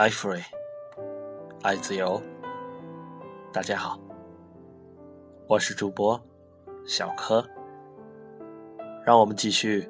[0.00, 0.42] 爱 free，
[1.60, 2.18] 爱自由。
[3.52, 4.00] 大家好，
[5.46, 6.18] 我是主播
[6.86, 7.46] 小柯。
[9.04, 9.86] 让我们继续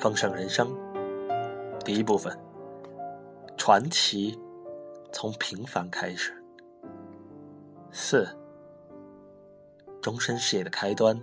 [0.00, 0.76] 丰盛人生
[1.84, 2.36] 第一部分：
[3.56, 4.36] 传奇
[5.12, 6.34] 从平凡开始。
[7.92, 8.26] 四，
[10.02, 11.16] 终身事业的开端，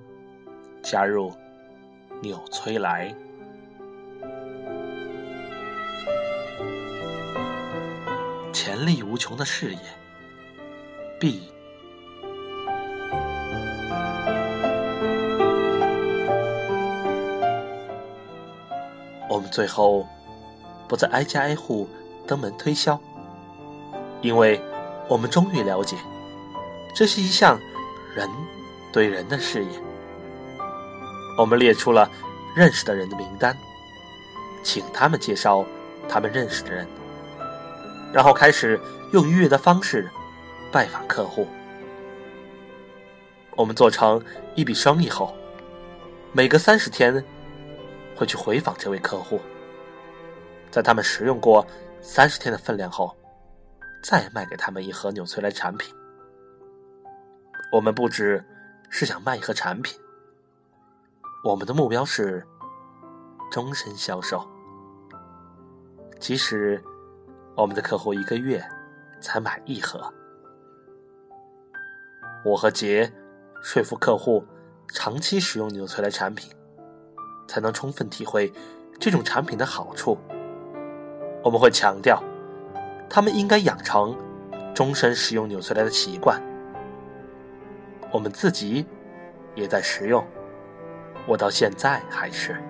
[0.81, 1.33] 加入
[2.21, 3.13] 纽崔莱。
[8.65, 9.79] 潜力无穷的事业
[11.19, 11.51] ，B。
[19.29, 20.07] 我们最后
[20.87, 21.87] 不再挨家挨户
[22.25, 22.99] 登门推销，
[24.21, 24.59] 因为
[25.07, 25.95] 我们终于了解，
[26.95, 27.59] 这是一项
[28.15, 28.27] 人
[28.91, 29.71] 对人的事业。
[31.37, 32.09] 我们列出了
[32.55, 33.55] 认识的人的名单，
[34.63, 35.63] 请他们介绍
[36.09, 36.87] 他们认识的人。
[38.15, 38.79] 然后开始
[39.11, 40.09] 用愉悦的方式
[40.71, 41.45] 拜访客户。
[43.57, 44.23] 我们做成
[44.55, 45.35] 一笔生意后，
[46.31, 47.21] 每隔三十天
[48.15, 49.41] 会去回访这位客户，
[50.71, 51.67] 在他们食用过
[51.99, 53.13] 三十天的分量后，
[54.01, 55.93] 再卖给他们一盒纽崔莱产品。
[57.69, 58.41] 我们不只
[58.89, 59.99] 是想卖一盒产品，
[61.43, 62.41] 我们的目标是
[63.51, 64.41] 终身销售，
[66.17, 66.81] 即使。
[67.55, 68.61] 我们的客户一个月
[69.21, 70.13] 才买一盒，
[72.43, 73.09] 我和杰
[73.61, 74.43] 说服客户
[74.89, 76.51] 长期使用纽崔莱产品，
[77.47, 78.51] 才能充分体会
[78.99, 80.17] 这种产品的好处。
[81.41, 82.21] 我们会强调，
[83.09, 84.17] 他们应该养成
[84.73, 86.41] 终身使用纽崔莱的习惯。
[88.11, 88.85] 我们自己
[89.55, 90.25] 也在使用，
[91.25, 92.61] 我到现在还是。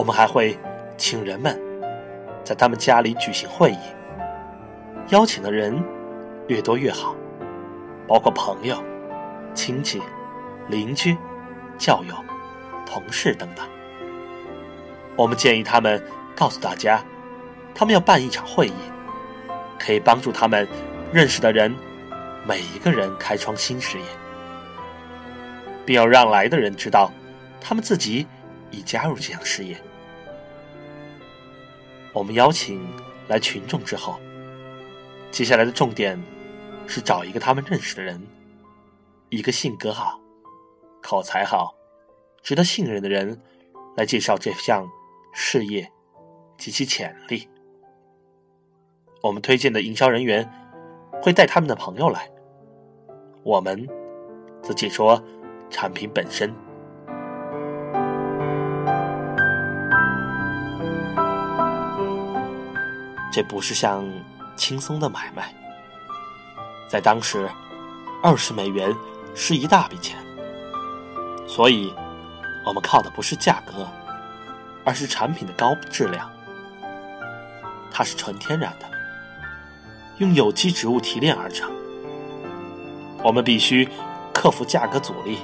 [0.00, 0.58] 我们还会
[0.96, 1.60] 请人们
[2.42, 3.78] 在他们家里举行会议，
[5.10, 5.78] 邀请的人
[6.48, 7.14] 越多越好，
[8.08, 8.82] 包括朋友、
[9.52, 10.00] 亲戚、
[10.68, 11.14] 邻居、
[11.76, 12.14] 教友、
[12.86, 13.68] 同事等等。
[15.16, 16.02] 我们建议他们
[16.34, 17.04] 告诉大家，
[17.74, 18.72] 他们要办一场会议，
[19.78, 20.66] 可以帮助他们
[21.12, 21.76] 认识的人
[22.48, 24.04] 每一个人开创新事业，
[25.84, 27.12] 并要让来的人知道，
[27.60, 28.26] 他们自己
[28.70, 29.76] 已加入这项事业。
[32.12, 32.80] 我们邀请
[33.28, 34.18] 来群众之后，
[35.30, 36.20] 接下来的重点
[36.86, 38.20] 是找一个他们认识的人，
[39.28, 40.20] 一个性格好、
[41.00, 41.74] 口才好、
[42.42, 43.40] 值得信任的人，
[43.96, 44.88] 来介绍这项
[45.32, 45.90] 事业
[46.58, 47.48] 及其潜力。
[49.22, 50.50] 我们推荐的营销人员
[51.22, 52.28] 会带他们的朋友来，
[53.44, 53.86] 我们
[54.62, 55.22] 则解说
[55.68, 56.52] 产品本身。
[63.32, 64.04] 这不是项
[64.56, 65.54] 轻松的买卖，
[66.88, 67.48] 在当时，
[68.22, 68.94] 二十美元
[69.34, 70.18] 是一大笔钱，
[71.46, 71.94] 所以，
[72.66, 73.86] 我们靠的不是价格，
[74.84, 76.28] 而是产品的高质量。
[77.92, 78.86] 它是纯天然的，
[80.18, 81.70] 用有机植物提炼而成。
[83.22, 83.88] 我们必须
[84.32, 85.38] 克服价格阻力，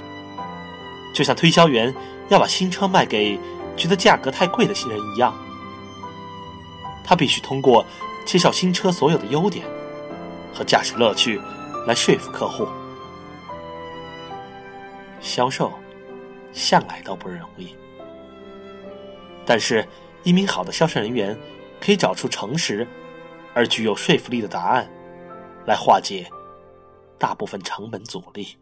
[1.15, 1.95] 就像推销员
[2.29, 3.39] 要把新车卖给
[3.77, 5.33] 觉得价格太贵的新人一样。
[7.07, 7.87] 他必须通过
[8.27, 9.65] 介绍新车所有的优点
[10.53, 11.41] 和驾驶乐趣
[11.87, 12.67] 来说服客户。
[15.21, 15.73] 销售
[16.53, 17.75] 向来都不容易，
[19.45, 19.87] 但是
[20.25, 21.39] 一名好的销售人员
[21.81, 22.87] 可以找出诚实
[23.55, 24.89] 而具有说服力的答案，
[25.65, 26.29] 来化解
[27.19, 28.57] 大部分成本阻力。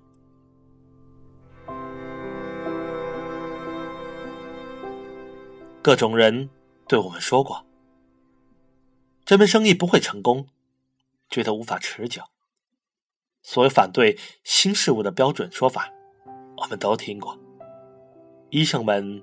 [5.83, 6.49] 各种人
[6.87, 7.65] 对我们说过。
[9.25, 10.49] 这门生意不会成功，
[11.31, 12.25] 觉得无法持久。
[13.41, 15.91] 所有反对新事物的标准说法，
[16.59, 17.39] 我们都听过。
[18.51, 19.23] 医生们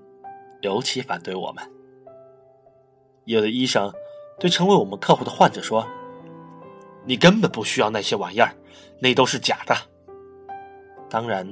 [0.61, 1.63] 尤其反对我们。
[3.25, 3.93] 有的医生
[4.39, 5.87] 对成为我们客户的患者说
[7.05, 8.55] ：“你根本不需要那些玩意儿，
[8.99, 9.75] 那都是假的。”
[11.11, 11.47] 当然，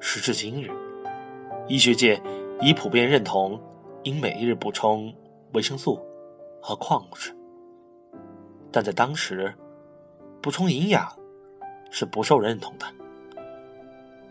[0.00, 0.70] 时至今日，
[1.68, 2.22] 医学界
[2.62, 3.60] 已普遍认同
[4.04, 5.14] 应每日补充
[5.52, 6.02] 维生素。
[6.60, 7.34] 和矿物质，
[8.70, 9.54] 但在当时，
[10.40, 11.12] 补充营养
[11.90, 12.86] 是不受认同的，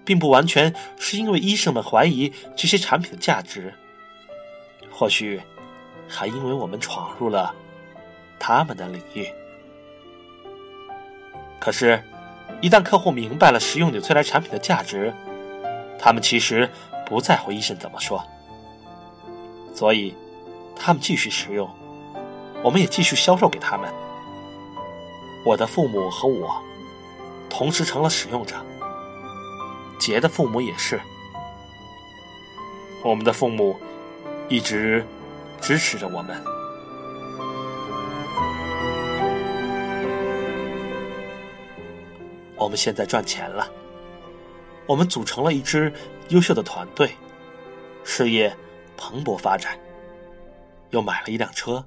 [0.06, 3.74] 并不完全是因为医生们怀疑这些产品的价值，
[4.92, 5.42] 或许
[6.08, 7.54] 还因为我们闯入了
[8.40, 9.28] 他们的领域。
[11.60, 12.02] 可是，
[12.62, 15.14] 一旦客户明白了食用纽崔莱产品的价值，
[16.00, 16.70] 他们其实
[17.06, 18.24] 不在乎医生怎么说，
[19.74, 20.16] 所以
[20.76, 21.70] 他们继续使用，
[22.64, 23.94] 我们也继续销售给他们。
[25.46, 26.62] 我的父母和我
[27.50, 28.56] 同时成了使用者，
[29.98, 31.00] 杰的父母也是。
[33.04, 33.80] 我们的父母
[34.50, 35.06] 一直
[35.62, 36.44] 支持着我们。
[42.58, 43.66] 我们现在赚钱了，
[44.86, 45.94] 我们组成了一支
[46.30, 47.16] 优秀的团队，
[48.04, 48.54] 事业
[48.98, 49.80] 蓬勃发展，
[50.90, 51.86] 又买了一辆车。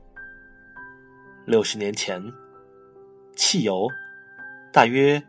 [1.46, 2.32] 六十年前，
[3.34, 3.88] 汽油
[4.72, 5.22] 大约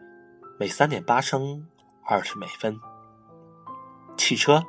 [0.59, 1.67] 每三点八升
[2.05, 2.79] 二十美分，
[4.17, 4.63] 汽车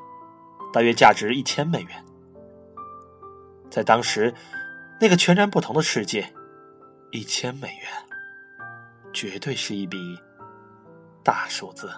[0.72, 2.04] 大约价值一千美元。
[3.70, 4.34] 在当时
[5.00, 6.32] 那个全然不同的世界，
[7.10, 7.88] 一千美元
[9.12, 9.98] 绝对是一笔。
[11.24, 11.88] 大数字。